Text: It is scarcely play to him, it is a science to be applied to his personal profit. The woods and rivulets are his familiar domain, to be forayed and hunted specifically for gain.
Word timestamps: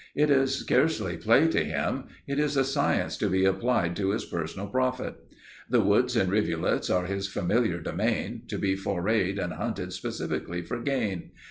It 0.15 0.31
is 0.31 0.55
scarcely 0.55 1.15
play 1.15 1.47
to 1.49 1.63
him, 1.63 2.05
it 2.25 2.39
is 2.39 2.57
a 2.57 2.63
science 2.63 3.15
to 3.17 3.29
be 3.29 3.45
applied 3.45 3.95
to 3.97 4.09
his 4.09 4.25
personal 4.25 4.65
profit. 4.65 5.15
The 5.69 5.79
woods 5.81 6.15
and 6.15 6.31
rivulets 6.31 6.89
are 6.89 7.05
his 7.05 7.27
familiar 7.27 7.79
domain, 7.79 8.41
to 8.47 8.57
be 8.57 8.75
forayed 8.75 9.37
and 9.37 9.53
hunted 9.53 9.93
specifically 9.93 10.63
for 10.63 10.79
gain. 10.79 11.29